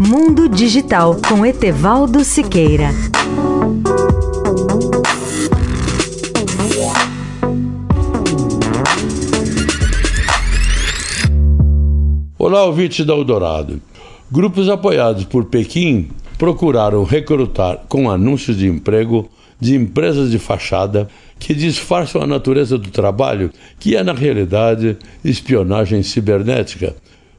Mundo 0.00 0.48
Digital 0.48 1.16
com 1.28 1.44
Etevaldo 1.44 2.22
Siqueira. 2.22 2.90
Olá, 12.38 12.64
ouvintes 12.64 13.04
da 13.04 13.12
Eldorado. 13.12 13.82
Grupos 14.30 14.68
apoiados 14.68 15.24
por 15.24 15.46
Pequim 15.46 16.10
procuraram 16.38 17.02
recrutar 17.02 17.84
com 17.88 18.08
anúncios 18.08 18.56
de 18.56 18.68
emprego 18.68 19.28
de 19.60 19.74
empresas 19.74 20.30
de 20.30 20.38
fachada 20.38 21.08
que 21.40 21.52
disfarçam 21.52 22.22
a 22.22 22.26
natureza 22.26 22.78
do 22.78 22.88
trabalho, 22.90 23.50
que 23.80 23.96
é, 23.96 24.04
na 24.04 24.12
realidade, 24.12 24.96
espionagem 25.24 26.04
cibernética, 26.04 26.94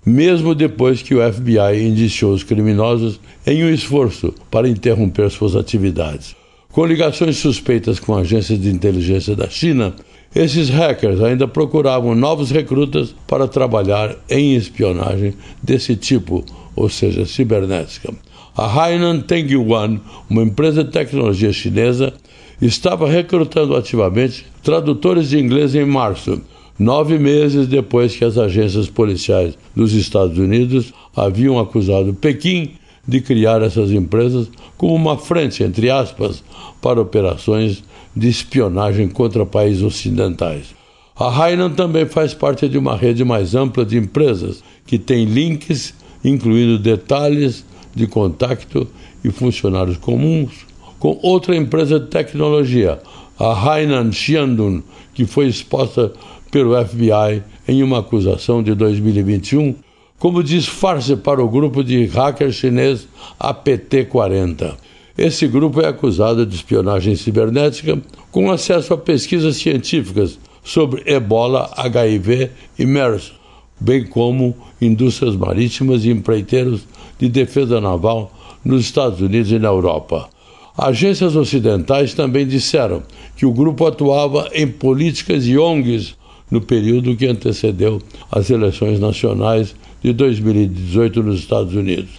mesmo 0.10 0.56
depois 0.56 1.02
que 1.02 1.14
o 1.14 1.34
FBI 1.34 1.88
indiciou 1.88 2.34
os 2.34 2.44
criminosos 2.44 3.20
em 3.46 3.64
um 3.64 3.70
esforço 3.70 4.34
para 4.50 4.68
interromper 4.68 5.30
suas 5.30 5.56
atividades. 5.56 6.36
Com 6.72 6.86
ligações 6.86 7.38
suspeitas 7.38 8.00
com 8.00 8.16
agências 8.16 8.60
de 8.60 8.70
inteligência 8.70 9.36
da 9.36 9.50
China, 9.50 9.94
esses 10.36 10.70
hackers 10.70 11.22
ainda 11.22 11.48
procuravam 11.48 12.14
novos 12.14 12.52
recrutas 12.52 13.16
para 13.28 13.48
trabalhar 13.48 14.16
em 14.30 14.56
espionagem 14.56 15.34
desse 15.62 15.96
tipo, 15.96 16.44
ou 16.76 16.90
seja, 16.90 17.26
cibernética. 17.26 18.14
A 18.56 18.66
Hainan 18.66 19.22
Tengyuan, 19.22 20.00
uma 20.30 20.44
empresa 20.44 20.84
de 20.84 20.92
tecnologia 20.92 21.52
chinesa, 21.54 22.14
estava 22.62 23.10
recrutando 23.10 23.76
ativamente 23.76 24.46
tradutores 24.62 25.30
de 25.30 25.40
inglês 25.40 25.74
em 25.74 25.86
março, 25.86 26.42
nove 26.80 27.20
meses 27.20 27.68
depois 27.68 28.16
que 28.16 28.24
as 28.24 28.38
agências 28.38 28.90
policiais 28.90 29.58
dos 29.76 29.94
Estados 29.94 30.38
Unidos 30.38 30.94
haviam 31.16 31.60
acusado 31.60 32.14
Pequim 32.14 32.72
de 33.06 33.20
criar 33.20 33.62
essas 33.62 33.92
empresas 33.92 34.48
como 34.78 34.96
uma 34.96 35.18
frente, 35.18 35.64
entre 35.64 35.90
aspas, 35.90 36.44
para 36.82 37.02
operações 37.02 37.84
de 38.16 38.30
espionagem 38.30 39.10
contra 39.10 39.46
países 39.46 39.84
ocidentais. 39.84 40.74
A 41.16 41.28
Hainan 41.28 41.72
também 41.72 42.06
faz 42.06 42.34
parte 42.34 42.70
de 42.70 42.78
uma 42.78 42.96
rede 42.96 43.26
mais 43.26 43.54
ampla 43.54 43.86
de 43.86 43.98
empresas 43.98 44.64
que 44.86 44.98
tem 44.98 45.26
links, 45.26 45.94
incluindo 46.24 46.80
detalhes 46.80 47.66
de 47.94 48.08
contato 48.08 48.88
e 49.24 49.30
funcionários 49.30 49.98
comuns, 49.98 50.66
com 50.98 51.20
outra 51.22 51.56
empresa 51.56 52.00
de 52.00 52.08
tecnologia, 52.08 53.00
a 53.38 53.54
Hainan 53.54 54.12
Xiandun, 54.12 54.82
que 55.14 55.26
foi 55.26 55.48
exposta 55.48 56.14
pelo 56.52 56.74
FBI 56.86 57.44
em 57.68 57.84
uma 57.84 58.00
acusação 58.00 58.64
de 58.64 58.74
2021 58.74 59.76
como 60.18 60.44
disfarce 60.44 61.16
para 61.16 61.42
o 61.42 61.48
grupo 61.48 61.84
de 61.84 62.06
hackers 62.06 62.56
chinês 62.56 63.08
APT-40. 63.40 64.76
Esse 65.18 65.48
grupo 65.48 65.82
é 65.82 65.88
acusado 65.88 66.46
de 66.46 66.56
espionagem 66.56 67.16
cibernética 67.16 68.02
com 68.32 68.52
acesso 68.52 68.94
a 68.94 68.98
pesquisas 68.98 69.56
científicas 69.56 70.40
sobre 70.64 71.04
ebola, 71.06 71.72
HIV 71.76 72.52
e 72.78 72.86
MERS, 72.86 73.34
bem 73.80 74.06
como 74.06 74.56
indústrias 74.82 75.36
marítimas 75.36 76.04
e 76.04 76.10
empreiteiros 76.10 76.82
de 77.18 77.30
defesa 77.30 77.80
naval 77.80 78.32
nos 78.64 78.82
Estados 78.82 79.22
Unidos 79.22 79.52
e 79.52 79.60
na 79.60 79.70
Europa. 79.70 80.30
Agências 80.78 81.36
ocidentais 81.36 82.14
também 82.14 82.48
disseram 82.48 83.04
que 83.36 83.46
o 83.46 83.52
grupo 83.52 83.86
atuava 83.86 84.50
em 84.54 84.68
políticas 84.68 85.46
e 85.46 85.58
ONGs 85.58 86.16
no 86.50 86.62
período 86.62 87.16
que 87.16 87.28
antecedeu 87.28 88.02
as 88.32 88.50
eleições 88.50 89.00
nacionais 89.00 89.76
de 90.04 90.14
2018 90.14 91.24
nos 91.24 91.40
Estados 91.40 91.74
Unidos. 91.74 92.10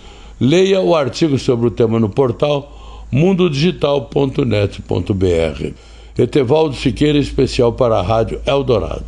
Leia 0.41 0.81
o 0.81 0.95
artigo 0.95 1.39
sobre 1.39 1.67
o 1.67 1.71
tema 1.71 1.99
no 1.99 2.09
portal 2.09 3.07
mundodigital.net.br. 3.13 5.75
Etevaldo 6.19 6.77
Siqueira, 6.77 7.19
especial 7.19 7.73
para 7.73 7.99
a 7.99 8.03
Rádio 8.03 8.41
Eldorado. 8.47 9.05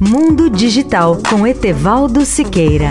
Mundo 0.00 0.50
Digital 0.50 1.18
com 1.30 1.46
Etevaldo 1.46 2.26
Siqueira. 2.26 2.90